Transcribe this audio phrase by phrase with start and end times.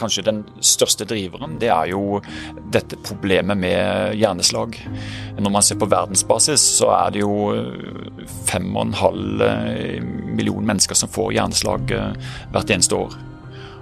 [0.00, 2.20] kanskje den største driveren, det er jo
[2.72, 4.78] dette problemet med hjerneslag.
[5.38, 7.52] Når man ser på verdensbasis, så er det jo
[8.50, 11.94] 5,5 millioner mennesker som får hjerneslag
[12.54, 13.16] hvert eneste år.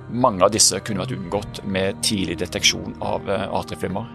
[0.08, 4.08] Mange av disse kunne vært unngått med tidlig deteksjon av atrieflimmer.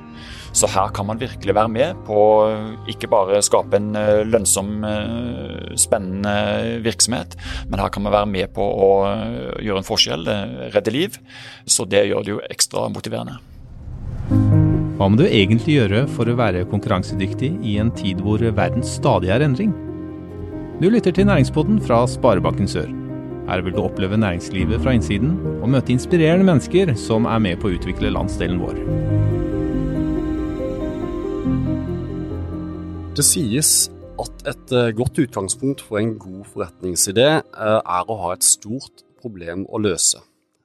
[0.53, 2.17] Så her kan man virkelig være med på
[2.91, 3.95] ikke bare skape en
[4.29, 4.83] lønnsom,
[5.81, 6.35] spennende
[6.85, 7.33] virksomhet,
[7.71, 8.91] men her kan man være med på å
[9.57, 10.29] gjøre en forskjell,
[10.75, 11.17] redde liv.
[11.65, 13.39] Så det gjør det jo ekstra motiverende.
[14.93, 19.33] Hva må du egentlig gjøre for å være konkurransedyktig i en tid hvor verden stadig
[19.33, 19.73] er endring?
[20.79, 22.91] Du lytter til Næringspodden fra Sparebanken Sør.
[23.49, 27.71] Her vil du oppleve næringslivet fra innsiden og møte inspirerende mennesker som er med på
[27.71, 29.42] å utvikle landsdelen vår.
[33.13, 39.03] Det sies at et godt utgangspunkt for en god forretningsidé er å ha et stort
[39.21, 40.17] problem å løse.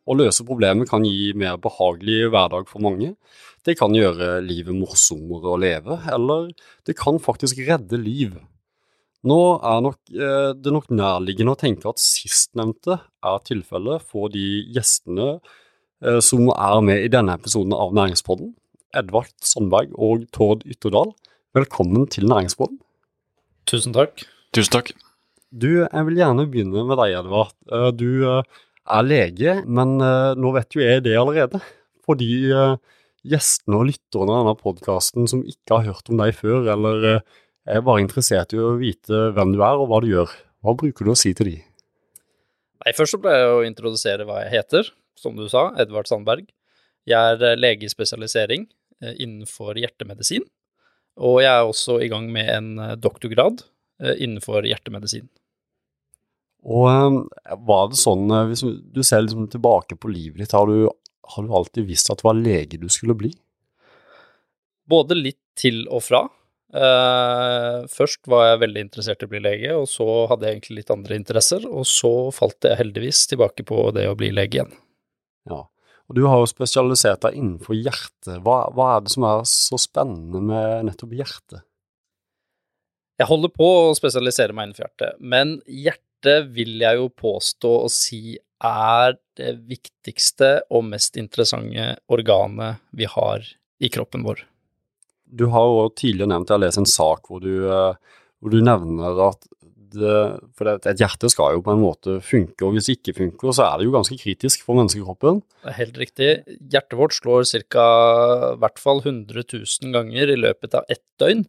[0.09, 3.11] Å løse problemet kan gi mer behagelig hverdag for mange.
[3.69, 6.49] Det kan gjøre livet morsommere å leve, eller
[6.89, 8.33] det kan faktisk redde liv.
[9.29, 15.35] Nå er nok, det nok nærliggende å tenke at sistnevnte er tilfellet for de gjestene
[16.25, 18.55] som er med i denne episoden av Næringspodden,
[18.97, 21.13] Edvard Sandberg og Tord Ytterdal.
[21.57, 22.77] Velkommen til Næringsbåten.
[23.65, 24.21] Tusen takk.
[24.53, 24.91] Tusen takk.
[25.49, 27.55] Du, jeg vil gjerne begynne med deg, Edvard.
[27.97, 31.63] Du er lege, men nå vet jo jeg det allerede.
[32.05, 32.29] Fordi
[33.25, 37.81] gjestene og lytterne av denne podkasten som ikke har hørt om deg før, eller er
[37.87, 41.15] bare interessert i å vite hvem du er og hva du gjør, hva bruker du
[41.15, 41.57] å si til de?
[42.85, 46.45] Nei, Først så ble jeg å introdusere hva jeg heter, som du sa, Edvard Sandberg.
[47.09, 48.69] Jeg er lege i spesialisering
[49.17, 50.45] innenfor hjertemedisin.
[51.19, 52.71] Og jeg er også i gang med en
[53.03, 53.65] doktorgrad
[54.23, 55.27] innenfor hjertemedisin.
[56.69, 57.29] Og
[57.67, 60.89] var det sånn, hvis du ser liksom tilbake på livet ditt, har du,
[61.35, 63.33] har du alltid visst at det var lege du skulle bli?
[64.89, 66.27] Både litt til og fra.
[67.91, 70.95] først var jeg veldig interessert i å bli lege, og så hadde jeg egentlig litt
[70.95, 74.75] andre interesser, og så falt jeg heldigvis tilbake på det å bli lege igjen.
[75.49, 75.65] Ja,
[76.09, 78.39] og du har jo spesialisert deg innenfor hjertet.
[78.45, 81.65] Hva, hva, er det som er så spennende med nettopp hjertet?
[83.19, 87.91] Jeg holder på å spesialisere meg innenfor hjertet, men hjertet vil jeg jo påstå å
[87.93, 93.45] si er det viktigste og mest interessante organet vi har
[93.79, 94.41] i kroppen vår.
[95.29, 99.21] Du har jo tidligere nevnt, jeg har lest en sak hvor du, hvor du nevner
[99.29, 99.45] at
[100.59, 103.67] for et hjerte skal jo på en måte funke, og hvis det ikke funker, så
[103.67, 105.43] er det jo ganske kritisk for menneskekroppen.
[105.65, 106.31] Det er helt riktig.
[106.73, 107.87] Hjertet vårt slår ca.
[108.61, 111.47] hvert fall 100 000 ganger i løpet av ett døgn.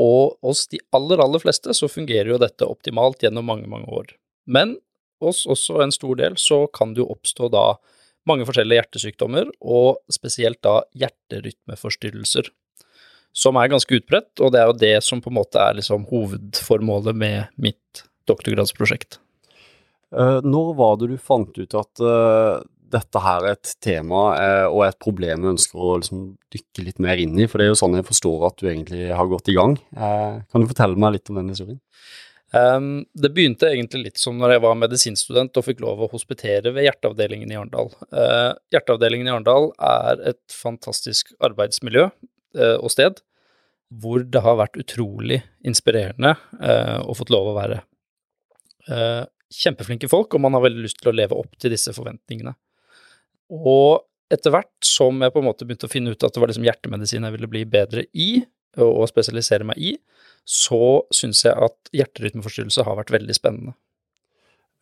[0.00, 4.14] Og hos de aller, aller fleste så fungerer jo dette optimalt gjennom mange, mange år.
[4.46, 4.78] Men
[5.22, 7.66] hos også en stor del så kan det jo oppstå da
[8.28, 12.50] mange forskjellige hjertesykdommer, og spesielt da hjerterytmeforstyrrelser
[13.32, 16.04] som er ganske utbredt, og det er jo det som på en måte er liksom
[16.10, 19.18] hovedformålet med mitt doktorgradsprosjekt.
[20.12, 22.60] Når var det du fant ut at uh,
[22.92, 27.00] dette her er et tema uh, og et problem du ønsker å liksom, dykke litt
[27.00, 27.46] mer inn i?
[27.48, 29.78] For det er jo sånn jeg forstår at du egentlig har gått i gang.
[29.96, 31.80] Uh, kan du fortelle meg litt om den historien?
[32.52, 36.74] Um, det begynte egentlig litt som når jeg var medisinstudent og fikk lov å hospitere
[36.76, 37.88] ved hjerteavdelingen i Arendal.
[38.74, 42.10] hjerteavdelingen i Arendal er et fantastisk arbeidsmiljø
[42.52, 43.20] og sted,
[44.02, 46.34] hvor det har vært utrolig inspirerende
[47.02, 47.78] og å fått lov å være.
[48.90, 52.54] Eh, kjempeflinke folk, og man har veldig lyst til å leve opp til disse forventningene.
[53.52, 54.02] Og
[54.32, 56.66] etter hvert som jeg på en måte begynte å finne ut at det var liksom
[56.66, 58.30] hjertemedisin jeg ville bli bedre i,
[58.78, 59.96] og, og spesialisere meg i,
[60.48, 63.76] så syns jeg at hjerterytmeforstyrrelse har vært veldig spennende.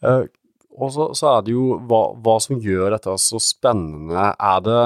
[0.00, 0.30] Uh,
[0.78, 4.30] og så, så, er det jo hva, hva, som gjør dette så spennende.
[4.38, 4.84] Er det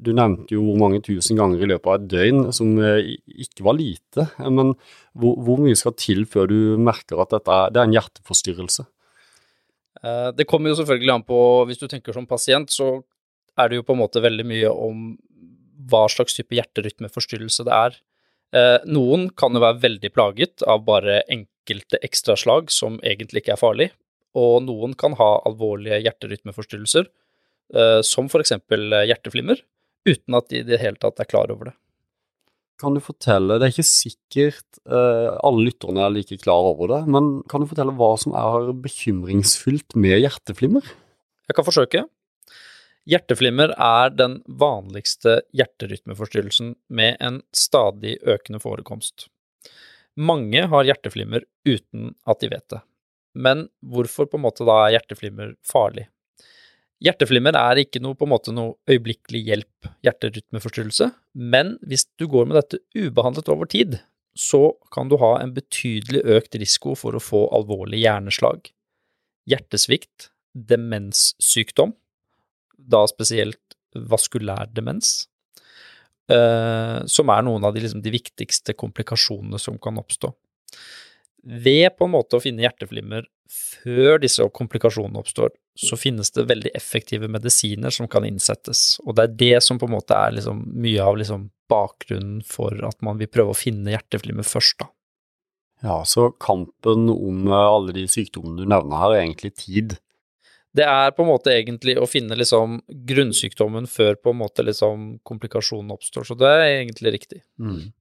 [0.00, 3.16] Du, nevnte jo hvor mange tusen ganger i løpet av et døgn, som eh,
[3.46, 4.26] ikke var lite.
[4.42, 4.74] Men
[5.16, 8.86] hvor, hvor, mye skal til før du merker at dette det er en hjerteforstyrrelse?
[10.02, 13.00] Eh, det kommer jo selvfølgelig an på Hvis du tenker som pasient, så
[13.56, 15.06] er det jo på en måte veldig mye om
[15.90, 18.00] hva slags type hjerterytmeforstyrrelse det er.
[18.56, 23.62] Eh, noen kan jo være veldig plaget av bare enkelte ekstraslag som egentlig ikke er
[23.62, 23.88] farlig,
[24.36, 27.08] og noen kan ha alvorlige hjerterytmeforstyrrelser,
[28.06, 29.58] som eksempel hjerteflimmer,
[30.06, 31.76] uten at de i det hele tatt er klar over det.
[32.80, 36.98] Kan du fortelle, det er ikke sikkert uh, alle lytterne er like klar over det,
[37.08, 40.84] men kan du fortelle hva som er bekymringsfullt med hjerteflimmer?
[41.48, 42.04] Jeg kan forsøke.
[43.06, 49.28] Hjerteflimmer er den vanligste hjerterytmeforstyrrelsen med en stadig økende forekomst.
[50.16, 52.82] Mange har hjerteflimmer uten at de vet det.
[53.36, 56.08] Men hvorfor på en måte da er hjerteflimmer farlig?
[57.04, 62.48] Hjerteflimmer er ikke noe, på en måte noe øyeblikkelig hjelp, hjerterytmeforstyrrelse, men hvis du går
[62.48, 63.98] med dette ubehandlet over tid,
[64.36, 68.70] så kan du ha en betydelig økt risiko for å få alvorlig hjerneslag,
[69.48, 71.92] hjertesvikt, demenssykdom,
[72.76, 75.26] da spesielt vaskulær demens,
[76.32, 80.32] eh, som er noen av de, liksom, de viktigste komplikasjonene som kan oppstå.
[81.46, 86.72] Ved på en måte å finne hjerteflimmer før disse komplikasjonene oppstår, så finnes det veldig
[86.74, 90.64] effektive medisiner som kan innsettes, og det er det som på en måte er liksom
[90.74, 94.90] mye av liksom bakgrunnen for at man vil prøve å finne hjerteflimmer først, da.
[95.84, 99.98] Ja, så kampen om eh, alle de sykdommene du nevner her, er egentlig tid.
[100.76, 105.06] Det er på en måte egentlig å finne liksom grunnsykdommen før på en måte liksom
[105.26, 107.42] komplikasjonen oppstår, så det er egentlig riktig.
[107.60, 107.92] Mm.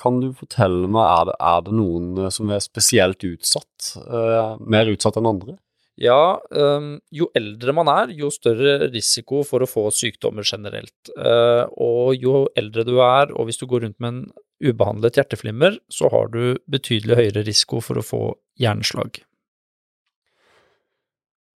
[0.00, 3.92] Kan du fortelle meg, er det, er det noen eh, som er spesielt utsatt?
[4.00, 5.56] Uh, mer utsatt enn andre?
[6.00, 11.10] Ja, um, jo eldre man er, jo større risiko for å få sykdommer generelt.
[11.12, 14.22] Uh, og jo eldre du er, og hvis du går rundt med en
[14.64, 18.22] ubehandlet hjerteflimmer, så har du betydelig høyere risiko for å få
[18.60, 19.20] hjerneslag.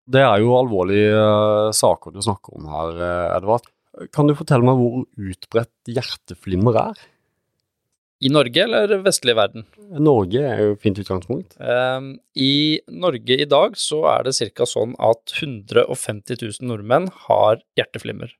[0.04, 3.00] Det er jo alvorlige uh, saker du snakker om her,
[3.38, 3.72] Edvard.
[4.12, 7.04] Kan du fortelle meg hvor utbredt hjerteflimmer er?
[8.22, 9.66] I Norge eller vestlig verden?
[9.98, 11.56] Norge er jo et fint utgangspunkt.
[11.58, 14.66] Um, I Norge i dag så er det ca.
[14.68, 18.32] sånn at 150 000 nordmenn har hjerteflimmer.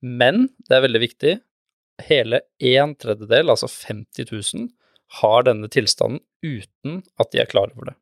[0.00, 1.36] Men det er veldig viktig,
[2.06, 4.68] hele en tredjedel, altså 50 000,
[5.22, 7.96] har denne tilstanden uten at de er klar over det.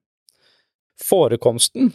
[1.00, 1.94] Forekomsten,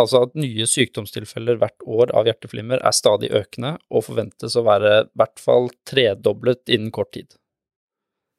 [0.00, 4.94] altså at nye sykdomstilfeller hvert år av hjerteflimmer, er stadig økende og forventes å være
[5.02, 7.34] i hvert fall tredoblet innen kort tid.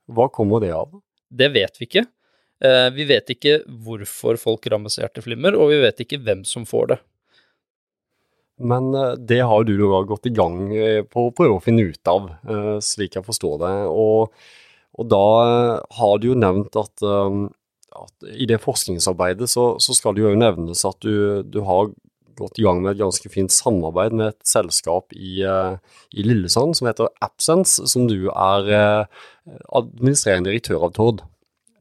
[0.07, 0.93] Hva kommer det av?
[1.27, 2.05] Det vet vi ikke.
[2.63, 6.65] Eh, vi vet ikke hvorfor folk rammes av hjerteflimmer, og vi vet ikke hvem som
[6.65, 6.97] får det.
[8.71, 11.85] Men eh, det har du da gått i gang eh, på å prøve å finne
[11.91, 12.31] ut av,
[12.83, 13.75] slik jeg forstår det.
[13.91, 14.33] Og,
[14.97, 15.23] og da
[15.99, 20.81] har du jo nevnt at, at i det forskningsarbeidet så, så, skal det jo nevnes
[20.87, 21.91] at du, du har
[22.37, 25.77] gått i gang med et ganske fint samarbeid med et selskap i, eh,
[26.13, 29.23] i Lillesand som heter Absence, som du er eh,
[29.75, 31.23] administrerende direktør av Tord.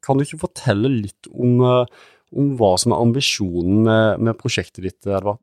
[0.05, 2.07] Kan du ikke fortelle litt om, eh,
[2.37, 5.43] om hva som er ambisjonen med, med prosjektet ditt, Edvard?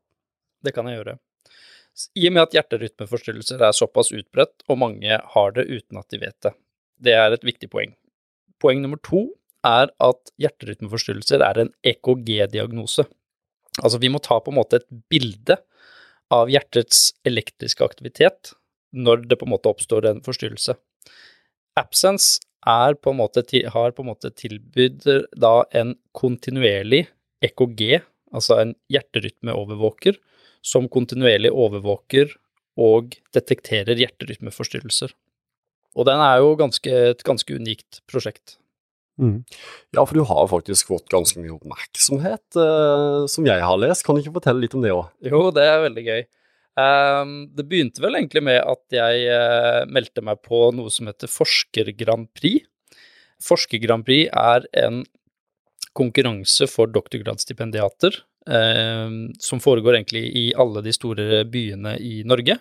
[0.64, 1.18] Det kan jeg gjøre.
[2.18, 6.18] I og med at hjerterytmeforstyrrelser er såpass utbredt, og mange har det uten at de
[6.24, 6.54] vet det.
[7.04, 7.94] Det er et viktig poeng.
[8.62, 9.28] Poeng nummer to
[9.64, 13.06] er at hjerterytmeforstyrrelser er en EKG-diagnose.
[13.82, 15.58] Altså, vi må ta på en måte et bilde
[16.32, 18.54] av hjertets elektriske aktivitet
[18.94, 20.76] når det på en måte oppstår en forstyrrelse.
[21.78, 25.04] Absence på måte, har på en måte tilbudt
[25.36, 27.08] da en kontinuerlig
[27.44, 28.00] EKG,
[28.32, 30.16] altså en hjerterytmeovervåker,
[30.64, 32.32] som kontinuerlig overvåker
[32.80, 35.12] og detekterer hjerterytmeforstyrrelser.
[35.94, 38.56] Og den er jo ganske, et ganske unikt prosjekt.
[39.20, 39.44] Mm.
[39.94, 44.04] Ja, for du har faktisk fått ganske mye oppmerksomhet, uh, som jeg har lest.
[44.06, 45.06] Kan du ikke fortelle litt om det òg?
[45.24, 46.24] Jo, det er veldig gøy.
[46.74, 51.30] Um, det begynte vel egentlig med at jeg uh, meldte meg på noe som heter
[51.30, 52.66] Forsker Grand Prix.
[53.44, 55.04] Forsker Grand Prix er en
[55.94, 58.16] konkurranse for doktorgradsstipendiater
[58.50, 62.58] um, som foregår egentlig i alle de store byene i Norge.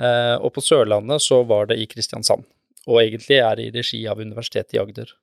[0.00, 2.44] Uh, og på Sørlandet så var det i Kristiansand,
[2.86, 5.16] og egentlig er det i regi av Universitetet i Agder.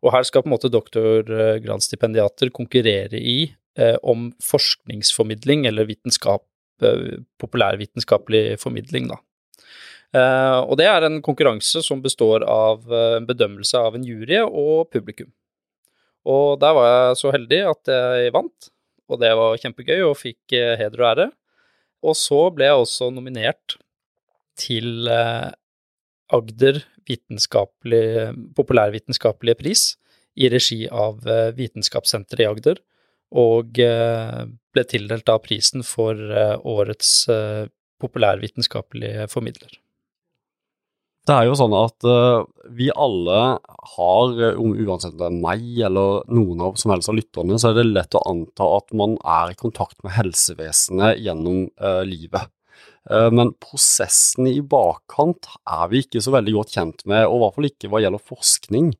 [0.00, 6.46] Og her skal på en måte doktorgradsstipendiater konkurrere i eh, om forskningsformidling eller vitenskap,
[6.82, 9.20] eh, populærvitenskapelig formidling, da.
[10.10, 14.40] Eh, og det er en konkurranse som består av eh, en bedømmelse av en jury
[14.42, 15.30] og publikum.
[16.26, 18.70] Og der var jeg så heldig at jeg vant,
[19.10, 21.28] og det var kjempegøy og fikk eh, heder og ære.
[22.00, 23.76] Og så ble jeg også nominert
[24.58, 25.08] til
[26.36, 26.82] Agder
[28.56, 29.82] populærvitenskapelige pris
[30.38, 32.80] i regi av eh, Vitenskapssenteret i Agder,
[33.40, 37.12] og eh, ble tildelt da prisen for eh, årets
[38.00, 39.78] populærvitenskapelige formidler.
[41.28, 42.06] Det er jo sånn at
[42.72, 43.40] vi alle
[43.92, 47.76] har, uansett om det er meg eller noen av som helst av lytterne, så er
[47.76, 51.68] det lett å anta at man er i kontakt med helsevesenet gjennom
[52.08, 52.48] livet.
[53.10, 57.42] Eh, men prosessen i bakkant er vi ikke så veldig godt kjent med, og i
[57.42, 58.92] hvert fall ikke hva gjelder forskning.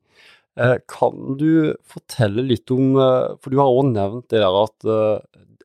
[0.59, 1.51] Eh, kan du
[1.87, 4.89] fortelle litt om, eh, for du har også nevnt det der at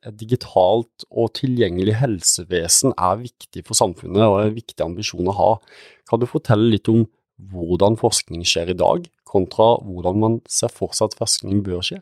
[0.07, 5.35] et digitalt og tilgjengelig helsevesen er viktig for samfunnet og er en viktig ambisjon å
[5.35, 5.53] ha.
[6.07, 7.09] Kan du fortelle litt om
[7.51, 11.99] hvordan forskning skjer i dag, kontra hvordan man ser for seg at forskning bør skje?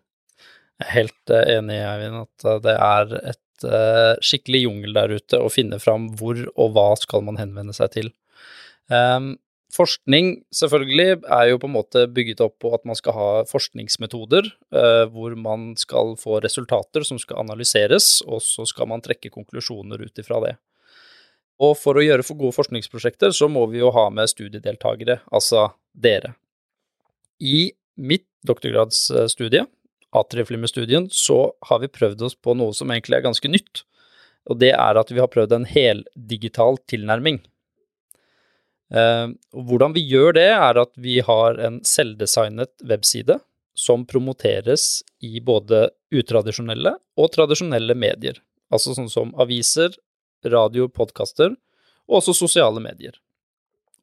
[0.82, 5.50] Jeg er helt enig, Eivind, at det er et uh, skikkelig jungel der ute å
[5.52, 8.12] finne fram hvor og hva skal man henvende seg til.
[8.92, 9.34] Um,
[9.74, 14.50] forskning selvfølgelig er jo på en måte bygget opp på at man skal ha forskningsmetoder
[14.76, 20.04] uh, hvor man skal få resultater som skal analyseres, og så skal man trekke konklusjoner
[20.04, 20.54] ut ifra det.
[21.62, 25.68] Og for å gjøre for gode forskningsprosjekter, så må vi jo ha med studiedeltakere, altså
[25.94, 26.34] dere.
[27.38, 29.64] I mitt doktorgradsstudie
[30.14, 33.82] Atrieflimmer-studien, så har vi prøvd oss på noe som egentlig er ganske nytt.
[34.50, 37.40] Og det er at vi har prøvd en heldigital tilnærming.
[38.94, 43.40] Eh, hvordan vi gjør det, er at vi har en selvdesignet webside
[43.74, 48.38] som promoteres i både utradisjonelle og tradisjonelle medier.
[48.70, 49.96] Altså sånn som aviser,
[50.44, 51.56] radio, podkaster,
[52.04, 53.16] og også sosiale medier.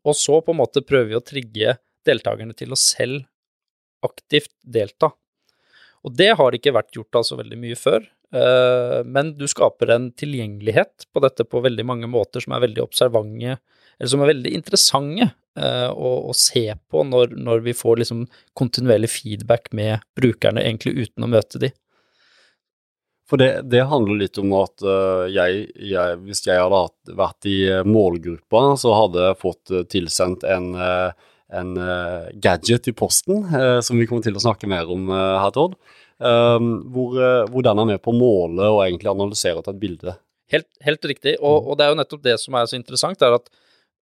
[0.02, 1.76] Og så på en måte prøver vi å trigge
[2.08, 3.28] deltakerne til å selv
[4.06, 5.12] aktivt delta.
[6.06, 10.10] Og det har ikke vært gjort altså veldig mye før, eh, men du skaper en
[10.18, 13.60] tilgjengelighet på dette på veldig mange måter som er veldig observante,
[14.00, 18.26] eller som er veldig interessante eh, å, å se på når, når vi får liksom
[18.58, 21.74] kontinuerlig feedback med brukerne, egentlig uten å møte de.
[23.30, 27.60] For det, det handler litt om at uh, jeg, jeg, hvis jeg hadde vært i
[27.88, 31.14] målgruppa, så hadde jeg fått tilsendt en uh,
[31.52, 35.42] en uh, gadget i posten, uh, som vi kommer til å snakke mer om uh,
[35.42, 35.76] her, Todd.
[36.22, 37.16] Um, hvor,
[37.50, 40.12] hvor, den er med på å måle og egentlig analysere til et bilde.
[40.54, 43.40] Helt, helt riktig, og, og, det er jo nettopp det som er så interessant, er
[43.40, 43.48] at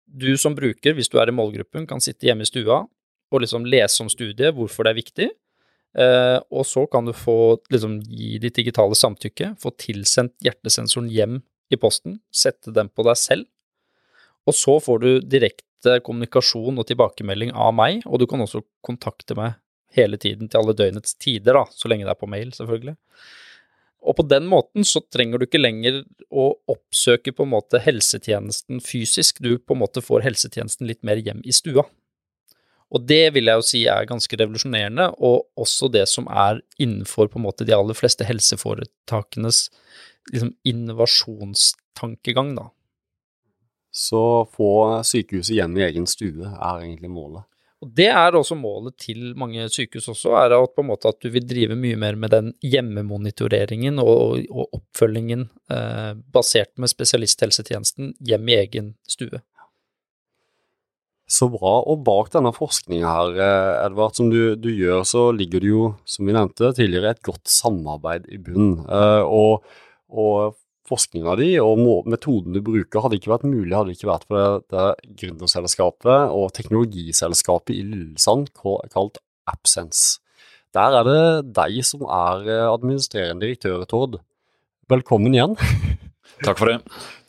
[0.08, 2.80] du som bruker, hvis du er i målgruppen, kan sitte hjemme i stua
[3.28, 5.28] og liksom lese om studiet, hvorfor det er viktig.
[6.48, 11.38] og så kan du få liksom, gi ditt digitale samtykke, få tilsendt hjertesensoren hjem
[11.70, 13.46] i posten, sette den på deg selv,
[14.48, 18.62] og så får du direkte direkte kommunikasjon og tilbakemelding av meg, og du kan også
[18.84, 19.58] kontakte meg
[19.94, 22.96] hele tiden til alle døgnets tider, da, så lenge det er på mail, selvfølgelig.
[24.08, 28.80] Og på den måten så trenger du ikke lenger å oppsøke på en måte helsetjenesten
[28.84, 31.84] fysisk, du på en måte får helsetjenesten litt mer hjem i stua.
[32.88, 37.28] Og det vil jeg jo si er ganske revolusjonerende, og også det som er innenfor
[37.28, 39.66] på en måte de aller fleste helseforetakenes
[40.32, 42.70] liksom, innovasjonstankegang, da.
[43.98, 44.22] Så
[44.54, 44.72] få
[45.06, 47.46] sykehuset hjem i egen stue er egentlig målet.
[47.78, 51.20] Og Det er også målet til mange sykehus også, er at, på en måte at
[51.22, 58.16] du vil drive mye mer med den hjemmemonitoreringen og, og oppfølgingen eh, basert med spesialisthelsetjenesten
[58.18, 59.42] hjem i egen stue.
[61.28, 61.76] Så bra.
[61.86, 65.84] Og bak denne forskninga her, eh, Edvard, som du, du, gjør, så ligger det jo,
[66.08, 68.80] som vi nevnte tidligere, et godt samarbeid i bunnen.
[68.88, 69.62] Eh, og,
[70.10, 74.26] og forskninga di og metoden du bruker hadde ikke vært mulig hadde det ikke vært
[74.28, 80.18] for det, det gründerselskapet og teknologiselskapet i Lillesand kalt Absence.
[80.76, 84.18] Der er det deg som er eh, administrerende direktør, Tord.
[84.88, 85.56] Velkommen igjen.
[86.44, 86.78] Takk for det.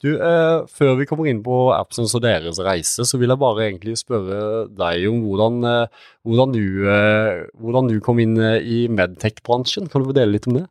[0.03, 3.65] Du, eh, Før vi kommer inn på Absence og deres reise, så vil jeg bare
[3.65, 8.79] egentlig spørre deg om hvordan, eh, hvordan, du, eh, hvordan du, kom inn eh, i
[8.91, 9.89] medtech-bransjen.
[9.91, 10.67] Kan du dele litt om det?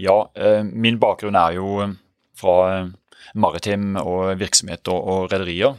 [0.00, 1.94] Ja, eh, min bakgrunn er jo eh,
[2.38, 2.92] fra eh,
[3.36, 5.76] maritim og virksomhet og, og rederier.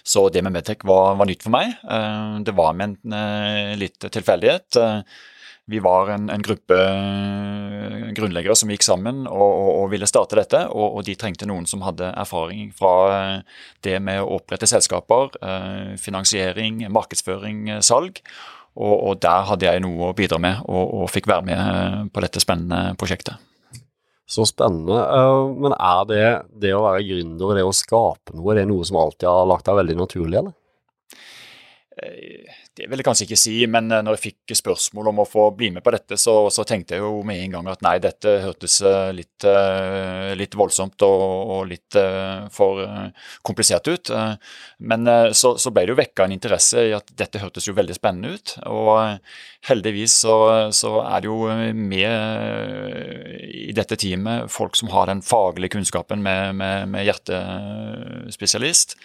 [0.00, 1.74] Så det med Medtech var, var, nytt for meg.
[2.40, 4.78] Det var med en litt tilfeldighet.
[5.70, 6.78] Vi var en, en, gruppe
[8.16, 10.62] grunnleggere som gikk sammen og, og, og ville starte dette.
[10.72, 12.94] Og, og, de trengte noen som hadde erfaring fra
[13.84, 15.36] det med å opprette selskaper,
[16.00, 18.24] finansiering, markedsføring, salg.
[18.78, 21.96] Og, og, der hadde jeg noe å bidra med, og, og fikk være med eh,
[22.12, 23.40] på dette spennende prosjektet.
[24.30, 25.00] Så spennende.
[25.02, 26.24] Eh, men er det
[26.62, 29.48] det å være gründer og det å skape noe, det er noe som alltid har
[29.50, 30.56] lagt deg veldig naturlig, eller?
[32.70, 35.28] Eh, det vil jeg kanskje ikke si, men eh, når jeg fikk spørsmål om å
[35.28, 37.98] få bli med på dette, så, så tenkte jeg jo med en gang at nei,
[37.98, 39.44] dette hørtes eh, litt,
[40.36, 41.96] litt voldsomt og, og, litt
[42.52, 42.80] for
[43.46, 44.10] komplisert ut.
[44.84, 47.96] Men så, så ble det jo vekka en interesse i at dette hørtes jo veldig
[47.96, 48.54] spennende ut.
[48.68, 49.20] Og
[49.68, 50.36] heldigvis så,
[50.76, 52.10] så er det jo med
[53.48, 58.98] i dette teamet folk som har den faglige kunnskapen med, med, med hjertespesialist.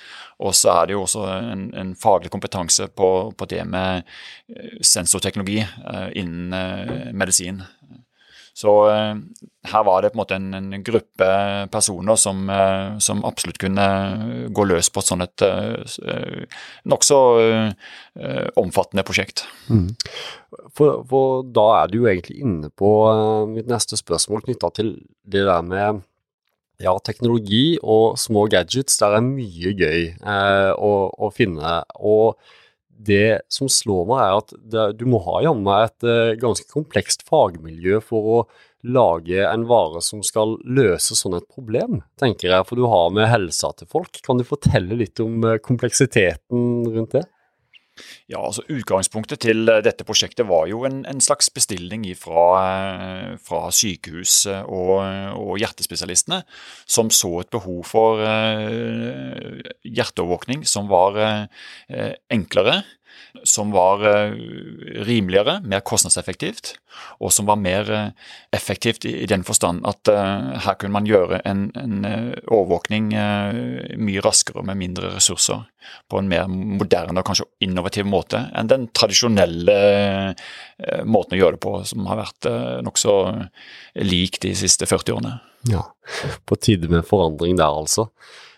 [0.43, 4.03] Og så er det jo også en, en faglig kompetanse på, på, det med
[4.50, 7.63] eh, sensorteknologi uh, innen uh, medisin.
[8.55, 8.71] Så
[9.67, 11.25] her var det på en måte en, en gruppe
[11.74, 12.45] personer som,
[13.03, 13.88] som, absolutt kunne
[14.55, 15.43] gå løs på et sånt et
[16.88, 17.17] nokså
[18.55, 19.43] omfattende prosjekt.
[19.67, 19.91] Mm.
[20.71, 22.93] For, for, da er du jo egentlig inne på
[23.51, 24.95] mitt neste spørsmål knytta til
[25.27, 26.05] det der med
[26.81, 31.79] ja, teknologi og små gadgets, der er mye gøy eh, å, å, finne.
[31.95, 32.35] Og
[32.95, 37.25] det som slår meg, er at det, du må ha jammen et uh, ganske komplekst
[37.29, 38.39] fagmiljø for å
[38.85, 43.29] lage en vare som skal løse sånn et problem, tenker jeg, for du har med
[43.31, 44.19] helsa til folk.
[44.25, 47.23] Kan du fortelle litt om eh, kompleksiteten rundt det?
[48.31, 53.29] Ja, altså Utgangspunktet til eh, dette prosjektet var jo en, en slags bestilling fra, eh,
[53.41, 54.97] fra sykehus og,
[55.37, 56.41] og, hjertespesialistene,
[56.89, 61.17] som så et behov for uh, hjerteovervåkning som var
[62.33, 62.81] enklere
[63.43, 64.34] som var eh,
[65.05, 66.75] rimeligere, mer kostnadseffektivt,
[67.19, 71.41] og som var mer eh, effektivt i, den forstand at uh, her kunne man gjøre
[71.50, 72.05] en, en
[72.45, 73.10] overvåkning
[74.00, 75.65] mye raskere med mindre ressurser,
[76.10, 79.75] på en mer moderne og kanskje innovativ måte enn den tradisjonelle
[81.05, 82.48] måten å gjøre det på, som har vært
[82.86, 83.15] nokså
[84.07, 85.36] lik de siste 40 årene.
[85.69, 85.84] Ja,
[86.45, 88.10] på tide med forandring der, altså.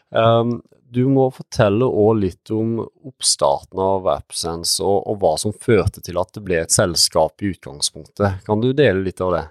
[0.10, 0.60] Um,
[0.94, 6.20] du må fortelle òg litt om oppstarten av AppSense, og, og, hva som førte til
[6.22, 8.41] at det ble et selskap i utgangspunktet.
[8.48, 9.46] Kan du dele litt av det?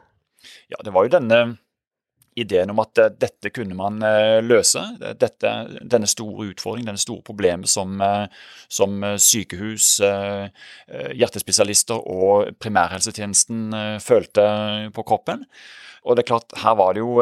[0.72, 1.40] Ja, det var jo denne
[2.36, 4.82] ideen om at uh, dette kunne man uh, løse.
[5.20, 5.52] Dette,
[5.88, 8.28] denne store utfordringen, denne store problemet som, uh,
[8.68, 9.96] som sykehus,
[11.16, 14.46] hjertespesialister og primærhelsetjenesten følte
[14.94, 15.46] på kroppen.
[16.06, 17.18] Og det er klart, Her var det jo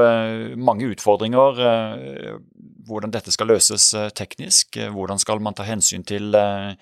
[0.61, 1.63] mange utfordringer
[2.87, 4.77] hvordan dette skal løses eh, teknisk.
[4.77, 6.73] Eh, hvordan skal man ta hensyn til, eh,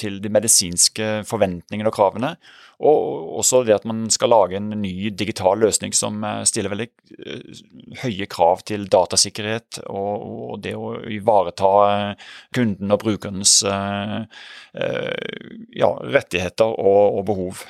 [0.00, 2.30] til de medisinske forventningene og kravene.
[2.78, 2.98] Og
[3.40, 6.88] også det at man skal lage en ny digital løsning som stiller veldig
[8.04, 12.14] høye krav til datasikkerhet og det å ivareta
[12.54, 17.66] kunden og brukernes ja, rettigheter og behov.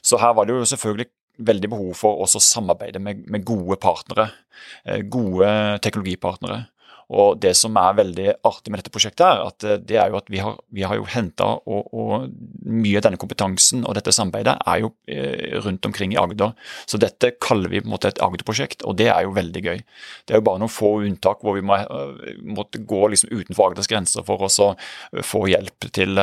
[0.00, 4.30] Så her var det jo selvfølgelig veldig behov for å samarbeide med, med gode partnere.
[4.84, 5.50] Eh, gode
[5.84, 6.66] teknologipartnere.
[7.06, 10.16] Og Det som er veldig artig med dette prosjektet, er at eh, det er jo
[10.18, 10.56] at vi har,
[10.88, 12.32] har jo henta og, og,
[12.66, 16.56] mye av denne kompetansen og dette samarbeidet er jo eh, rundt omkring i Agder.
[16.90, 19.84] Så dette kaller vi på en måte et Agder-prosjekt, og det er jo veldig gøy.
[20.26, 21.78] Det er jo bare noen få unntak hvor vi må,
[22.56, 24.50] måtte gå liksom utenfor Agders grenser for å
[25.22, 26.18] få hjelp til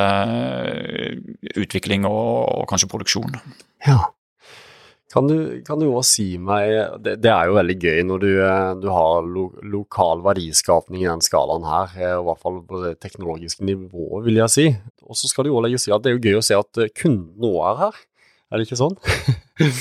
[1.64, 2.28] utvikling og,
[2.60, 3.40] og kanskje produksjon.
[3.88, 4.02] Ja,
[5.14, 6.72] kan du, kan også si meg
[7.04, 11.10] det, det, er jo veldig gøy når du, eh, du har lo, lokal verdiskapning i
[11.10, 14.66] den skalaen her, eh, i hvert fall på det teknologiske nivået, vil jeg si.
[15.06, 16.82] Og så skal du også legges si at det er jo gøy å se at
[16.82, 18.00] eh, kunden nå er her,
[18.50, 18.98] er det ikke sånn?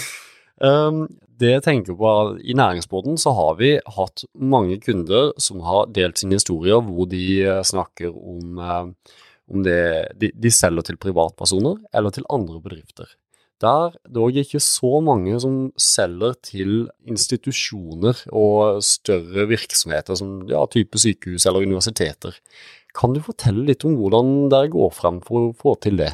[0.70, 1.02] um,
[1.42, 5.90] det jeg tenker på, er, I næringsbåten så har vi hatt mange kunder som har
[5.98, 7.26] delt sine historier hvor de
[7.66, 8.62] snakker om,
[9.50, 9.82] om det
[10.14, 13.10] de, de selger til privatpersoner eller til andre bedrifter
[13.62, 16.74] der dog ikke så mange som selger til
[17.08, 22.36] institusjoner og større virksomheter som ja, type sykehus eller universiteter.
[22.94, 26.14] Kan du fortelle litt om hvordan dere går frem for å få til det?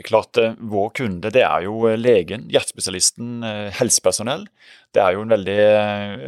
[0.00, 4.46] Det er klart, eh, Vår kunde det er jo eh, legen, hjertespesialisten, eh, helsepersonell.
[4.94, 5.56] Det er jo en veldig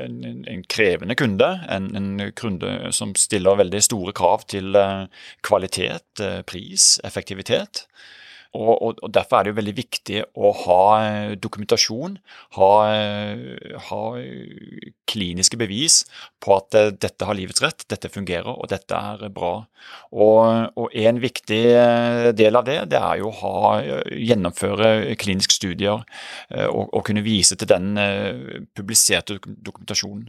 [0.02, 1.48] en, en krevende kunde.
[1.72, 4.76] En, en, kunde som stiller veldig store krav til
[5.42, 7.86] kvalitet, pris, effektivitet.
[8.52, 12.18] Og, og, og, Derfor er det jo veldig viktig å ha eh, dokumentasjon,
[12.58, 14.00] ha, eh, ha
[15.08, 16.02] kliniske bevis
[16.42, 19.54] på at eh, dette har livets rett, dette fungerer og dette er bra.
[20.12, 21.62] Og, og En viktig
[22.38, 23.62] del av det det er jo å ha,
[24.12, 26.04] gjennomføre kliniske studier
[26.68, 27.96] og kunne vise til den
[28.76, 30.28] publiserte dokumentasjonen.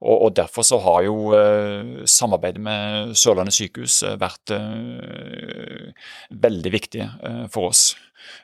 [0.00, 5.90] Og, og Derfor så har jo eh, samarbeidet med Sørlandet sykehus eh, vært eh,
[6.30, 7.90] veldig viktig eh, for oss.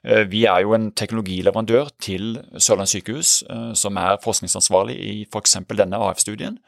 [0.07, 5.59] Eh, vi er jo en teknologileverandør til Sørlandet sykehus, eh, som er forskningsansvarlig i f.eks.
[5.73, 6.59] denne AF-studien.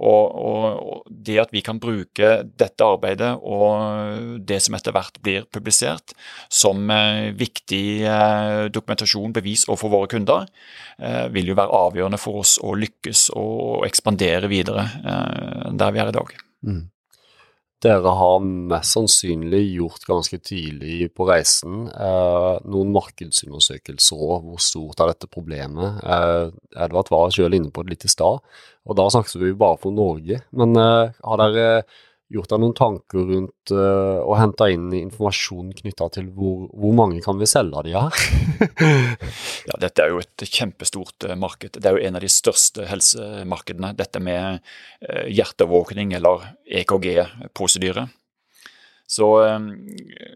[0.00, 5.44] Og, og, Det at vi kan bruke dette arbeidet og det som etter hvert blir
[5.52, 6.14] publisert,
[6.48, 7.84] som eh, viktig
[8.72, 10.46] dokumentasjon, bevis overfor våre kunder,
[11.32, 14.84] vil jo være avgjørende for oss å lykkes og ekspandere videre
[15.72, 16.34] der vi er i dag.
[16.66, 16.82] Mm
[17.84, 24.44] dere har mest sannsynlig gjort ganske tidlig på reisen eh, noen markedsundersøkelser òg.
[24.44, 26.02] Hvor stort er dette problemet?
[26.04, 26.50] Eh,
[26.84, 28.44] Edvard var selv inne på det litt i stad,
[28.84, 30.42] og da snakket vi bare for Norge.
[30.52, 31.82] Men eh, har dere
[32.30, 37.22] gjort deg noen tanker rundt uh, å hente inn informasjon knytta til hvor, hvor, mange
[37.24, 38.20] kan vi selge av de her?
[39.68, 41.80] ja, dette er jo et kjempestort uh, marked.
[41.80, 43.92] Det er jo en av de største helsemarkedene.
[43.98, 48.06] Dette med uh, hjertevåkning eller EKG-prosedyre.
[49.10, 49.64] Så um,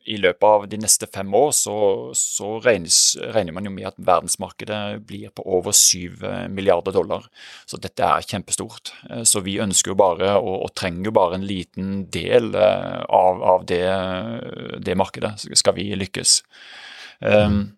[0.04, 1.76] i løpet av de neste fem år så,
[2.18, 2.96] så regnes,
[3.37, 7.28] regner man jo med at verdensmarkedet blir på over syv eh, milliarder dollar.
[7.70, 8.90] Så dette er kjempestort.
[9.10, 13.44] Eh, så vi ønsker jo bare, og, og trenger jo bare en liten del av,
[13.54, 13.87] av det,
[14.82, 16.40] det, markedet, skal vi lykkes.
[17.22, 17.76] Um,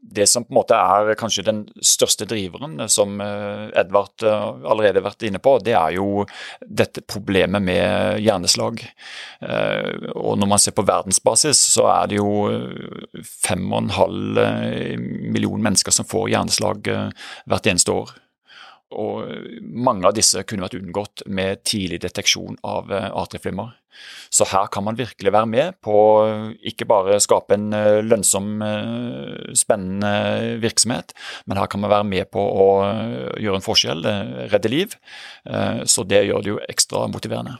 [0.00, 5.00] det som på en måte er kanskje den største driveren, som eh, Edvard eh, allerede
[5.00, 6.24] har vært inne på, det er jo
[6.62, 8.84] dette problemet med hjerneslag.
[9.42, 12.30] Eh, og når man ser på verdensbasis, så er det jo
[13.48, 18.16] 5,5 millioner mennesker som får hjerneslag hvert eneste år.
[18.96, 23.74] Og mange av disse kunne vært unngått med tidlig deteksjon av atrieflimmer.
[24.30, 25.94] Så her kan man virkelig være med på
[26.70, 31.14] ikke bare skape en eh, lønnsom, eh, spennende virksomhet,
[31.46, 34.04] men her kan man være med på å eh, gjøre en forskjell,
[34.52, 34.94] redde liv.
[35.88, 37.56] Så det gjør det jo ekstra motiverende.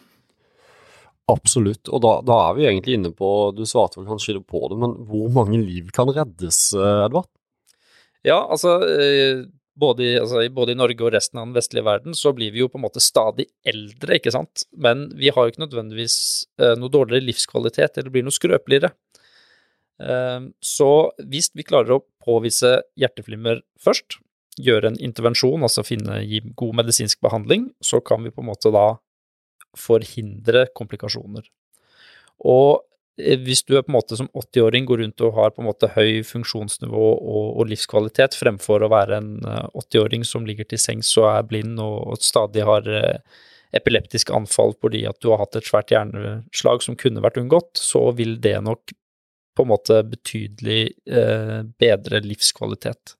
[1.28, 4.78] Absolutt, og da, da, er vi egentlig inne på, du svarte vel kanskje på det,
[4.80, 7.28] men hvor mange liv kan reddes, Edvard?
[8.26, 8.78] Ja, altså
[9.78, 12.62] både i, altså, både i, Norge og resten av den vestlige verden, så blir vi
[12.62, 14.64] jo på en måte stadig eldre, ikke sant.
[14.76, 16.18] Men vi har jo ikke nødvendigvis
[16.60, 18.92] eh, noe dårligere livskvalitet eller blir noe skrøpeligere.
[20.02, 20.90] Eh, så
[21.24, 24.20] hvis vi klarer å påvise hjerteflimmer først,
[24.58, 28.72] gjøre en intervensjon, altså finne, gi god medisinsk behandling, så kan vi på en måte
[28.74, 28.88] da
[29.78, 31.46] forhindre komplikasjoner.
[32.48, 32.82] Og
[33.18, 36.22] hvis du på en måte som 80-åring går rundt og har på en måte høy
[36.26, 41.28] funksjonsnivå og, og livskvalitet, fremfor å være en 80-åring eh, som ligger til sengs og
[41.32, 43.42] er blind og, og stadig har eh,
[43.76, 48.08] epileptiske anfall fordi at du har hatt et svært hjerneslag som kunne vært unngått, så
[48.16, 48.94] vil det nok
[49.58, 53.16] på en måte betydelig eh, bedre livskvalitet.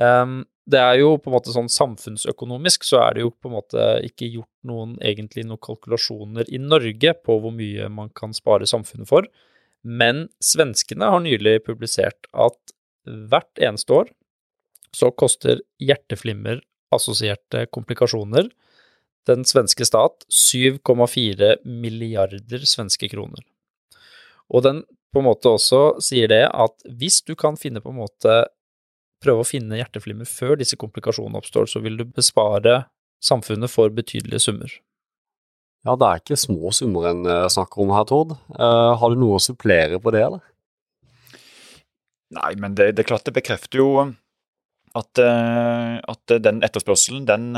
[0.00, 3.56] Um, det er jo på en måte sånn samfunnsøkonomisk så er det jo på en
[3.56, 8.68] måte ikke gjort noen egentlig noen kalkulasjoner i Norge på hvor mye man kan spare
[8.70, 9.26] samfunnet for,
[9.82, 14.10] men svenskene har nylig publisert at hvert eneste år
[14.96, 16.60] så koster hjerteflimmer
[16.94, 18.50] assosierte komplikasjoner
[19.28, 23.42] den svenske stat 7,4 milliarder svenske kroner.
[24.50, 28.00] Og den på en måte også sier det at hvis du kan finne på en
[28.02, 28.40] måte
[29.20, 32.84] prøve å finne hjerteflimmer før disse komplikasjonene oppstår, så vil du bespare
[33.24, 34.72] samfunnet for betydelige summer.
[35.86, 38.34] Ja, det er ikke små summer en uh, snakker om her, Tord.
[38.52, 40.42] Uh, har du noe å supplere på det, eller?
[42.36, 43.88] Nei, men det, det er klart det bekrefter jo
[44.96, 47.54] at, uh, at den etterspørselen, den,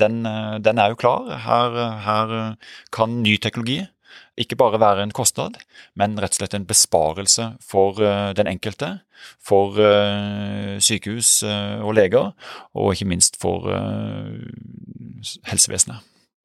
[0.00, 0.22] den,
[0.64, 1.28] den, er jo klar.
[1.44, 2.34] Her, her
[2.94, 3.82] kan ny teknologi
[4.38, 5.58] ikke bare være en kostnad,
[5.98, 8.98] men rett og slett en besparelse for eh, den enkelte,
[9.42, 12.32] for eh, sykehus eh, og leger,
[12.78, 13.66] og ikke minst for
[15.48, 15.98] helsevesenet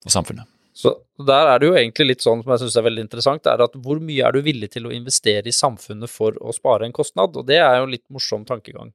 [0.04, 0.50] og samfunnet.
[0.74, 3.62] Så der er det jo egentlig litt sånn som jeg syns er veldig interessant, er
[3.62, 6.96] at hvor mye er du villig til å investere i samfunnet for å spare en
[6.96, 7.38] kostnad?
[7.38, 8.90] Og det er jo en litt morsom tankegang.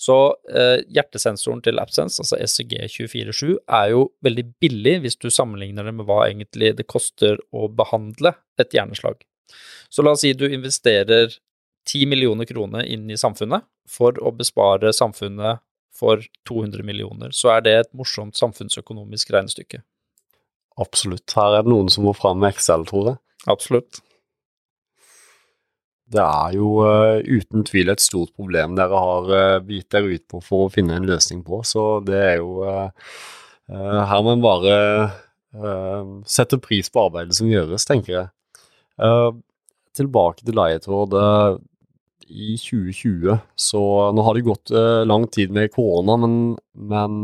[0.00, 0.16] Så
[0.50, 6.08] eh, hjertesensoren til AppSense, altså ECG247, er jo veldig billig hvis du sammenligner det med
[6.08, 9.22] hva egentlig det koster å behandle et hjerneslag.
[9.92, 11.30] Så la oss si du investerer
[11.88, 17.64] 10 millioner kroner inn i samfunnet for å bespare samfunnet for 200 millioner, så er
[17.66, 19.82] det et morsomt samfunnsøkonomisk regnestykke.
[20.80, 21.34] Absolutt.
[21.36, 23.20] Her er det noen som må fram med Excel, tror jeg.
[23.52, 24.00] Absolutt.
[26.12, 30.24] Det er jo uh, uten tvil et stort problem dere har uh, bitt dere ut
[30.28, 32.90] på for å finne en løsning på, så det er jo uh,
[33.72, 34.74] Her må en bare
[36.28, 38.28] sette pris på arbeidet som gjøres, tenker jeg.
[39.96, 41.14] tilbake til Lightroad.
[42.32, 43.82] I 2020, så
[44.16, 44.72] nå har det gått
[45.08, 46.36] lang tid med korona, men,
[46.72, 47.18] men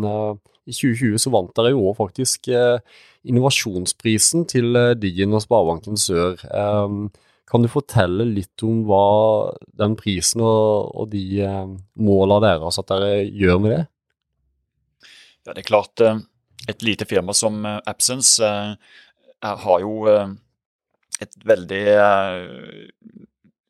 [0.69, 6.37] i 2020 så vant dere jo faktisk innovasjonsprisen til DigiN og Sparebanken Sør.
[6.53, 7.09] Um,
[7.49, 9.05] kan du fortelle litt om hva
[9.81, 13.85] den prisen og, og de måla målene deres at dere gjør med det?
[15.49, 16.21] Ja, det er klart eh,
[16.69, 18.75] et lite firma som eh, Absence eh,
[19.65, 20.35] har jo eh,
[21.25, 22.43] et veldig eh,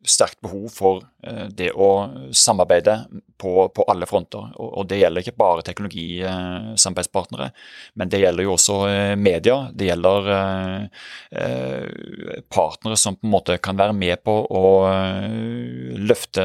[0.09, 1.03] sterkt behov for
[1.53, 1.89] det å
[2.33, 2.95] samarbeide
[3.39, 4.51] på, på alle fronter.
[4.59, 7.51] Og, og, Det gjelder ikke bare teknologisamarbeidspartnere,
[7.99, 9.57] men det gjelder jo også eh, media.
[9.73, 10.83] Det gjelder eh,
[11.43, 14.65] eh, partnere som på en måte kan være med på å
[16.09, 16.45] løfte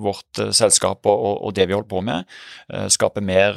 [0.00, 2.28] vårt selskap og, og det vi holder på med.
[2.92, 3.56] Skape mer,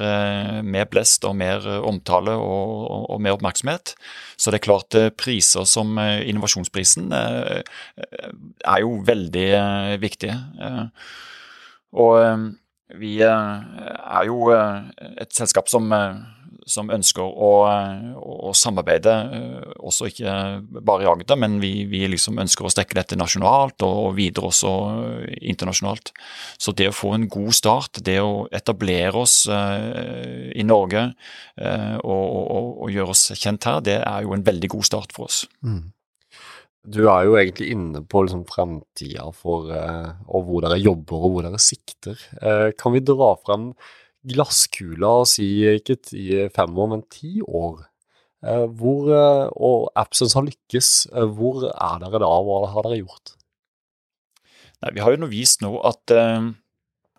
[0.66, 3.94] mer blest og mer omtale og, og, mer oppmerksomhet.
[4.38, 9.50] Så det er klart priser som innovasjonsprisen er jo veldig
[10.02, 10.38] viktige.
[11.94, 12.46] Og eh,
[13.00, 15.94] vi eh, er jo eh, et selskap som,
[16.70, 17.52] som ønsker å,
[18.18, 19.14] å, samarbeide,
[19.84, 20.34] også ikke
[20.86, 24.74] bare i Agder, men vi, vi liksom ønsker å strekke dette nasjonalt og videre også
[25.42, 26.14] internasjonalt.
[26.62, 31.10] Så det å få en god start, det å etablere oss i Norge
[31.60, 35.28] og, og, og gjøre oss kjent her, det er jo en veldig god start for
[35.28, 35.44] oss.
[35.66, 35.92] Mm.
[36.84, 41.36] Du er jo egentlig inne på liksom framtida for eh, og hvor dere jobber og
[41.36, 42.20] hvor dere sikter.
[42.42, 43.70] Eh, kan vi dra frem
[44.28, 47.86] glasskula og si ikke ti, fem år, men ti år?
[48.44, 49.08] Eh, hvor,
[49.56, 50.92] og Absence har lykkes.
[51.38, 53.38] Hvor er dere da, hva har dere gjort?
[54.84, 56.50] Nei, vi har jo nå vist nå at uh,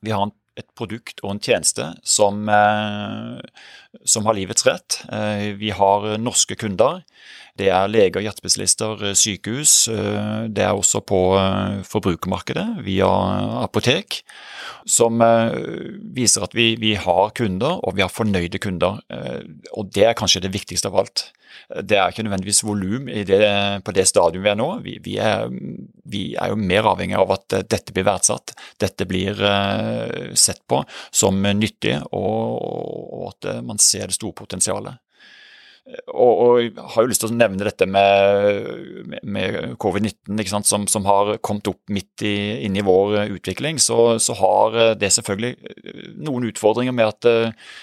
[0.05, 0.29] vi har
[0.61, 3.41] et produkt og en tjeneste som, uh,
[4.05, 5.01] som har livets rett.
[5.09, 7.03] Uh, vi har norske kunder.
[7.55, 9.87] Det er leger, hjertespesialister, sykehus.
[10.51, 11.21] Det er også på
[11.87, 13.07] forbrukermarkedet via
[13.61, 14.25] apotek.
[14.91, 15.23] Som
[16.19, 18.99] viser at vi, vi har kunder, og vi har fornøyde kunder.
[19.71, 21.29] Og det er kanskje det viktigste av alt.
[21.71, 23.09] Det er ikke nødvendigvis volum
[23.85, 24.69] på det stadium vi er nå.
[24.85, 25.47] Vi, vi, er,
[26.05, 28.55] vi, er, jo mer avhengig av at dette blir verdsatt.
[28.83, 29.39] Dette blir
[30.39, 30.83] sett på
[31.15, 35.01] som nyttig, og, og, at man ser potensialet.
[36.09, 41.35] Og, og, har jo lyst til å nevne dette med, med covid-19, som, som, har
[41.45, 43.77] kommet opp midt i, inn i vår utvikling.
[43.83, 47.75] Så, så, har det selvfølgelig noen utfordringer med at uh,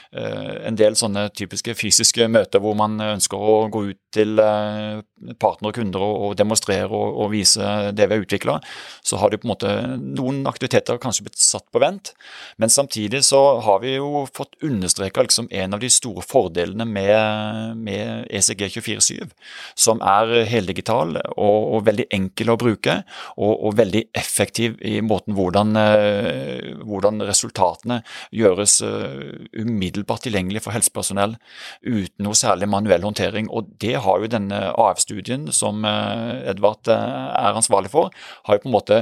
[0.66, 5.02] en del sånne typiske fysiske møter hvor man ønsker å gå ut til uh,
[5.42, 7.64] partnere og kunder og, demonstrere og, vise
[7.96, 8.58] det vi har utvikla,
[9.06, 12.12] så har det på en måte noen aktiviteter kanskje blitt satt på vent.
[12.60, 17.78] Men samtidig så har vi jo fått understreka liksom en av de store fordelene med,
[17.80, 19.30] med med ECG247,
[19.76, 22.98] som er heldigital og, og, veldig enkel å bruke,
[23.38, 28.02] og, og veldig effektiv i måten hvordan, uh, hvordan resultatene
[28.36, 31.38] gjøres uh, umiddelbart tilgjengelig for helsepersonell
[31.86, 33.50] uten noe særlig manuell håndtering.
[33.52, 38.12] Og det har jo denne AF-studien som uh, Edvard er ansvarlig for,
[38.48, 39.00] har jo på en måte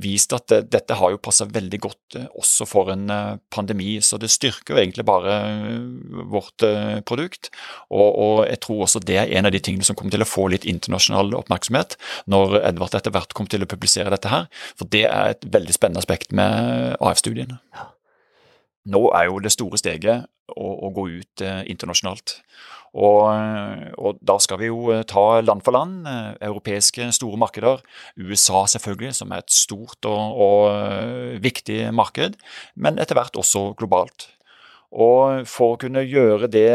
[0.00, 3.08] vist at dette har jo passa veldig godt også for en
[3.52, 3.96] pandemi.
[4.04, 5.38] Så det styrker jo egentlig bare
[6.30, 6.64] vårt
[7.08, 7.50] produkt.
[7.90, 10.28] og, og jeg tror også det er en av de tingene som kommer til å
[10.28, 11.98] få litt internasjonal oppmerksomhet
[12.30, 14.48] når Edvard etter hvert kommer til å publisere dette her.
[14.78, 17.60] For det er et veldig spennende aspekt med AF-studiene.
[18.90, 22.38] Nå er jo det store steget å, å gå ut eh, internasjonalt.
[22.94, 23.26] Og,
[23.98, 27.82] og, da skal vi jo eh, ta land for land, eh, europeiske store markeder.
[28.20, 32.38] USA selvfølgelig, som er et stort og, og eh, viktig marked,
[32.78, 34.28] men etter hvert også globalt.
[34.94, 36.70] Og for å kunne gjøre det,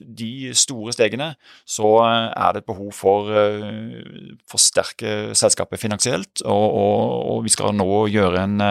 [0.00, 1.34] de store stegene,
[1.68, 6.40] så er det et behov for å eh, forsterke selskapet finansielt.
[6.46, 8.64] Og, og, og, vi skal nå gjøre en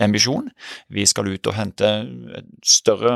[0.00, 0.48] emisjon.
[0.94, 3.14] Vi skal ut og hente en større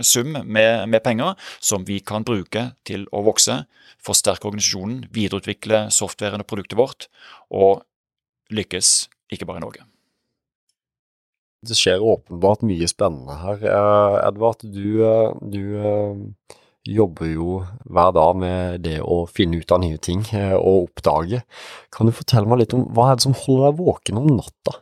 [0.00, 3.62] sum med, med penger som vi kan bruke til å vokse,
[4.02, 7.08] forsterke organisasjonen, videreutvikle softwaren og produktet vårt,
[7.52, 7.82] og
[8.52, 8.94] lykkes
[9.32, 9.91] ikke bare i Norge.
[11.62, 13.60] Det skjer åpenbart mye spennende her.
[13.62, 16.56] Eh, Edvard, du, eh, du eh,
[16.90, 20.24] jobber jo hver dag med det å finne ut av nye ting
[20.58, 21.44] og oppdage.
[21.94, 24.80] Kan du fortelle meg litt om hva er det som holder deg våken om natta?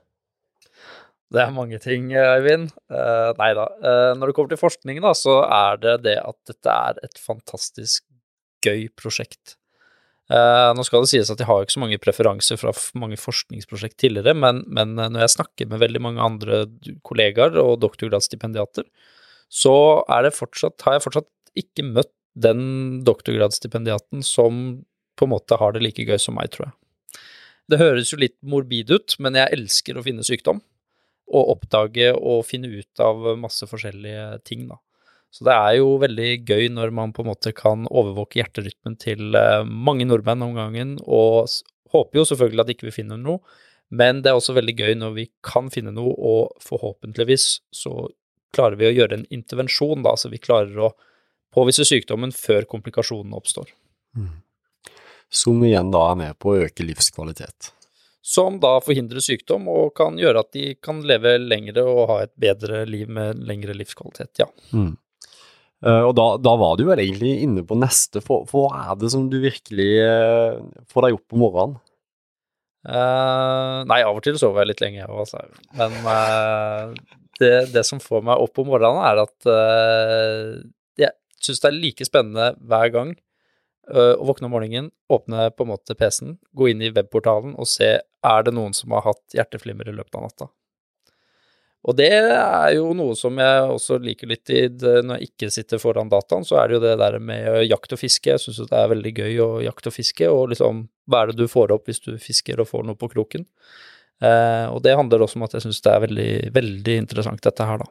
[1.31, 2.73] Det er mange ting, Øyvind.
[2.91, 3.69] Uh, nei da.
[3.85, 7.21] Uh, når det kommer til forskning, da, så er det det at dette er et
[7.23, 8.03] fantastisk
[8.65, 9.60] gøy prosjekt.
[10.31, 12.71] Uh, nå skal det sies at jeg har ikke så mange preferanser fra
[13.03, 16.61] mange forskningsprosjekt tidligere, men, men uh, når jeg snakker med veldig mange andre
[17.07, 18.87] kollegaer og doktorgradsstipendiater,
[19.51, 19.75] så
[20.37, 24.85] fortsatt, har jeg fortsatt ikke møtt den doktorgradsstipendiaten som
[25.19, 26.77] på en måte har det like gøy som meg, tror jeg.
[27.71, 30.63] Det høres jo litt morbid ut, men jeg elsker å finne sykdom.
[31.31, 34.79] Og oppdage og finne ut av masse forskjellige ting, da.
[35.31, 39.37] Så det er jo veldig gøy når man på en måte kan overvåke hjerterytmen til
[39.39, 41.51] eh, mange nordmenn om gangen, og
[41.95, 43.39] håper jo selvfølgelig at ikke vi finner noe,
[43.91, 48.09] men det er også veldig gøy når vi kan finne noe, og forhåpentligvis så
[48.55, 50.93] klarer vi å gjøre en intervensjon, da, så vi klarer å
[51.55, 53.71] påvise sykdommen før komplikasjonene oppstår.
[54.19, 54.41] Mm.
[55.31, 57.71] Som igjen da er med på å øke livskvalitet.
[58.23, 62.33] Som da forhindrer sykdom og kan gjøre at de kan leve lengre og ha et
[62.39, 64.51] bedre liv med lengre livskvalitet, ja.
[64.75, 64.93] Mm.
[65.81, 68.99] Uh, og da, da, var du vel egentlig inne på neste, for, for hva er
[69.01, 70.59] det som du virkelig uh,
[70.93, 71.79] får deg opp om morgenen?
[72.85, 75.41] Uh, nei, av og til sover jeg litt lenge, altså.
[75.77, 75.97] Men
[77.41, 79.51] det, det, som får meg opp om morgenen, er at
[81.01, 83.17] jeg syns det er like spennende hver gang
[83.91, 87.95] å våkne om morgenen, åpne på en måte PC-en, gå inn i webportalen og se
[87.99, 90.51] er det noen som har hatt hjerteflimmer i løpet av natta.
[91.89, 95.81] Og det er jo noe som jeg også liker litt i når jeg ikke sitter
[95.81, 98.35] foran dataen, så er det jo det der med jakt og fiske.
[98.35, 101.41] Jeg syns det er veldig gøy å jakte og fiske, og liksom hva er det
[101.41, 103.49] du får opp hvis du fisker og får noe på kroken.
[104.21, 107.65] Eh, og det handler også om at jeg syns det er veldig, veldig interessant dette
[107.65, 107.89] her, da.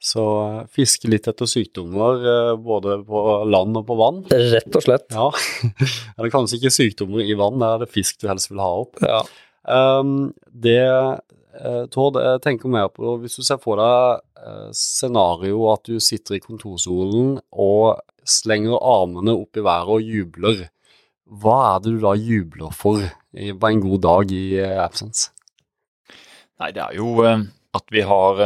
[0.00, 4.22] Så eh, fiske litt etter sykdommer, eh, både på land og på vann.
[4.28, 5.08] Rett og slett.
[5.16, 5.30] Ja,
[6.18, 9.00] Eller kanskje ikke sykdommer i vann, det er det fisk du helst vil ha opp.
[9.00, 9.24] Ja.
[9.64, 10.80] Um, det,
[11.90, 14.20] Tord, jeg tenker mer på hvis du ser for deg
[14.70, 20.62] scenarioet scenario at du sitter i kontorsolen og slenger armene opp i været og jubler.
[21.26, 23.02] Hva er det du da jubler for
[23.34, 25.30] på en god dag i uh, absence?
[26.60, 28.42] Nei, det er jo at vi har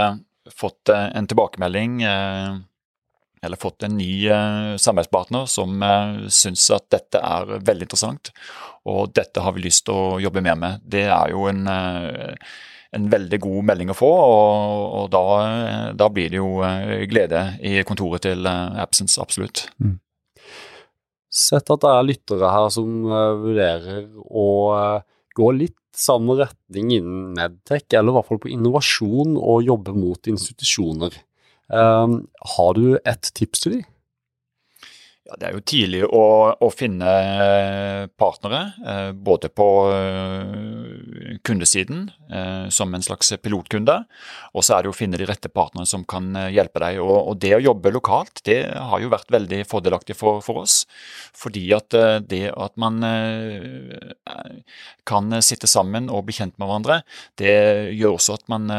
[0.53, 4.29] fått en tilbakemelding eller fått en ny
[4.79, 5.83] samarbeidspartner som
[6.33, 8.31] syns at dette er veldig interessant,
[8.87, 10.85] og dette har vi lyst til å jobbe mer med.
[10.85, 11.65] Det er jo en,
[12.95, 15.23] en veldig god melding å få, og, og da,
[15.99, 16.63] da, blir det jo
[17.11, 19.67] glede i kontoret til Absence, absolutt.
[19.83, 19.97] Mm.
[21.35, 23.09] Sett at det er lyttere her som
[23.43, 24.49] vurderer å
[25.35, 30.31] gå litt samme retning innen medtech, eller i hvert fall på innovasjon og jobbe mot
[30.31, 31.17] institusjoner.
[31.73, 32.25] Um,
[32.57, 33.91] har du et tips til dem?
[35.25, 37.13] Ja, det er jo tidlig å, å finne
[38.21, 40.94] partnere, eh, både på eh,
[41.43, 43.97] kundesiden eh, som en slags pilotkunde,
[44.55, 47.01] og så er det å finne de rette partnerne som kan hjelpe deg.
[47.03, 50.83] Og, det å jobbe lokalt det har jo vært veldig fordelaktig for, for oss.
[51.37, 51.95] Fordi at
[52.29, 53.03] det at man
[55.09, 57.01] kan sitte sammen og bli kjent med hverandre,
[57.41, 57.55] det
[57.97, 58.71] gjør også at man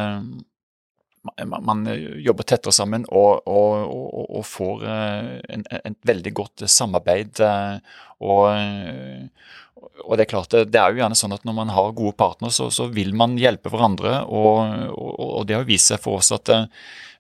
[1.46, 1.86] man
[2.22, 7.42] jobber tettere sammen og, og, og, og får eh, en, veldig godt samarbeid.
[7.42, 8.46] Eh, og,
[10.06, 12.54] og, det er klart, det er jo gjerne sånn at når man har gode partnere,
[12.56, 14.22] så, så vil man hjelpe hverandre.
[14.30, 16.70] Og, det har vist seg for oss at eh,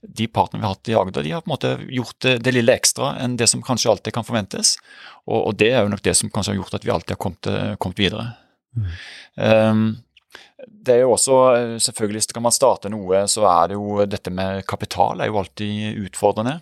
[0.05, 2.53] de partnerne vi har hatt i Agder, de har på en måte gjort det, det
[2.53, 4.75] lille ekstra enn det som kanskje alltid kan forventes.
[5.25, 7.53] Og, det er jo nok det som kanskje har gjort at vi alltid har kommet,
[7.81, 8.27] kommet videre.
[8.75, 8.91] Mm.
[9.35, 9.85] Um,
[10.67, 14.31] det er jo også, eh, selvfølgelig Skal man starte noe, så er det jo dette
[14.31, 16.61] med kapital er jo alltid utfordrende.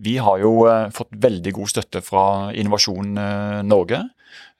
[0.00, 2.24] Vi har jo eh, fått veldig god støtte fra
[2.56, 4.04] Innovasjon eh, Norge,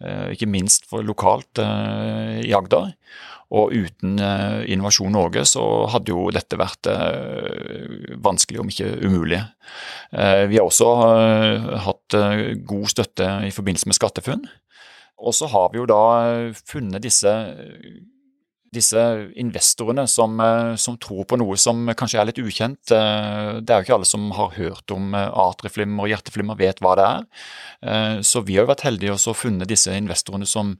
[0.00, 2.88] ikke minst for lokalt i Agder.
[3.54, 4.16] Og uten
[4.66, 5.62] Innovasjon Norge så
[5.92, 6.88] hadde jo dette vært
[8.24, 9.38] vanskelig, om ikke umulig.
[10.10, 10.88] Vi har også
[11.84, 12.16] hatt
[12.72, 14.48] god støtte i forbindelse med SkatteFUNN.
[15.20, 16.02] Og så har vi jo da
[16.66, 17.32] funnet disse,
[18.72, 19.02] disse
[19.40, 20.40] investorene som,
[20.80, 22.80] som, tror på noe som kanskje er litt ukjent.
[22.88, 27.10] Det er jo ikke alle som har hørt om atrieflimmer og hjerteflimmer, vet hva det
[27.10, 28.22] er.
[28.26, 30.76] Så vi har jo vært heldige og funnet disse investorene som,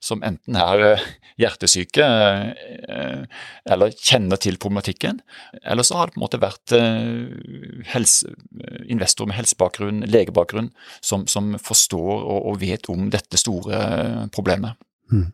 [0.00, 1.06] som enten er eh,
[1.42, 3.22] hjertesyke eh,
[3.68, 5.20] eller kjenner til problematikken,
[5.62, 8.32] eller så har det på en måte vært eh, helse,
[8.86, 14.78] investorer med helsebakgrunn, legebakgrunn, som, som forstår og, og, vet om dette store problemet.
[15.12, 15.28] Mm.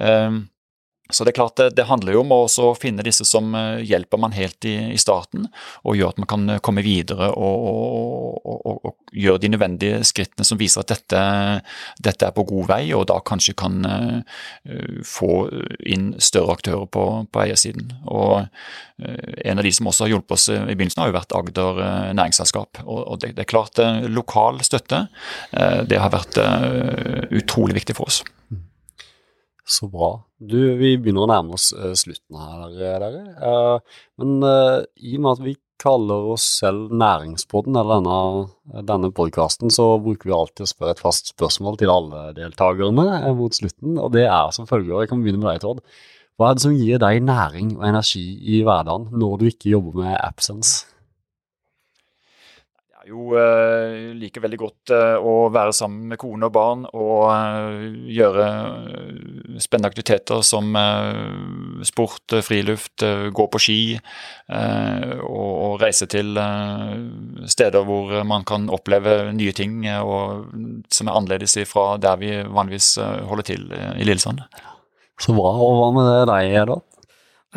[0.00, 0.40] Um,
[1.12, 4.20] så det er klart det, det handler jo om å finne disse som eh, hjelper
[4.20, 5.48] man helt i, i starten,
[5.84, 10.02] og gjør at man kan eh, komme videre og, og, og, og, gjøre de nødvendige
[10.06, 11.22] skrittene som viser at dette,
[11.98, 14.38] dette, er på god vei, og da kanskje kan uh,
[15.02, 15.48] få
[15.82, 17.90] inn større aktører på, på eiersiden.
[18.06, 18.46] Og
[19.00, 21.82] En av de som også har hjulpet oss i begynnelsen, har jo vært Agder
[22.14, 22.82] næringsselskap.
[22.84, 23.80] Og, det, det, er klart
[24.12, 25.06] lokal støtte
[25.88, 26.36] det har vært
[27.32, 28.20] utrolig viktig for oss.
[29.70, 30.16] Så bra.
[30.36, 33.10] Du, vi begynner å nærme oss uh, slutten her, dere.
[33.38, 34.40] Uh, men
[34.98, 40.28] i og med at vi kaller oss selv Næringspodden, eller denne, denne podkasten, så bruker
[40.28, 43.06] vi alltid å spørre et fast spørsmål til alle deltakerne
[43.38, 45.04] mot slutten, og det er som følger.
[45.04, 45.80] Jeg kan begynne med deg, Tord.
[46.40, 49.98] Hva er det som gir deg næring og energi i hverdagen når du ikke jobber
[50.04, 50.89] med AppSense?
[53.10, 57.24] Jeg jo uh, liker veldig godt uh, å være sammen med kone og barn og
[57.26, 58.44] uh, gjøre
[59.58, 60.70] spennende aktiviteter som
[61.82, 63.02] sport, friluft,
[63.34, 66.38] gå på ski og, og, reise til
[67.50, 70.46] steder hvor man kan oppleve nye ting og,
[70.92, 72.94] som er annerledes fra der vi vanligvis
[73.28, 74.40] holder til i Lillesand.
[75.20, 75.52] Så bra.
[75.58, 76.78] Og hva med deg, da?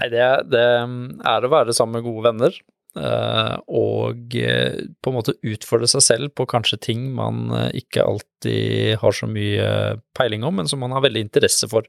[0.01, 2.59] Nei, det, det er å være sammen med gode venner.
[2.93, 8.05] Eh, og eh, på en måte utfordre seg selv på kanskje ting man eh, ikke
[8.05, 9.67] alltid har så mye
[10.13, 11.87] peiling om, men som man har veldig interesse for.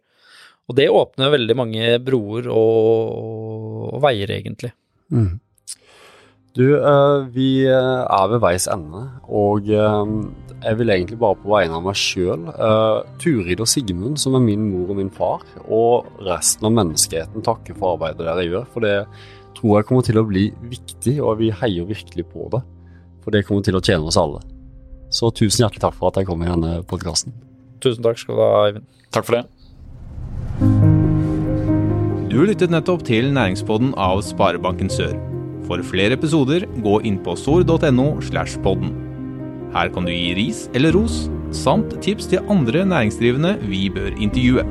[0.65, 4.73] Og det åpner veldig mange broer og, og veier, egentlig.
[5.13, 5.35] Mm.
[6.55, 6.63] Du,
[7.35, 12.47] vi er ved veis ende, og jeg vil egentlig bare på vegne av meg sjøl,
[13.21, 17.75] Turid og Sigmund, som er min mor og min far, og resten av menneskeheten takke
[17.75, 18.71] for arbeidet dere gjør.
[18.71, 18.95] for det
[19.65, 22.61] tror jeg kommer til å bli viktig, og vi heier virkelig på det.
[23.25, 24.43] For det kommer til å tjene oss alle.
[25.09, 27.33] Så tusen hjertelig takk for at jeg kom i denne podkasten.
[27.81, 28.85] Tusen takk skal du ha, Eivind.
[29.15, 29.45] Takk for det.
[32.29, 35.17] Du lyttet nettopp til Næringspodden av Sparebanken Sør.
[35.65, 38.93] For flere episoder, gå inn på sor.no slash podden.
[39.73, 41.25] Her kan du gi ris eller ros,
[41.57, 44.67] samt tips til andre næringsdrivende vi bør intervjue.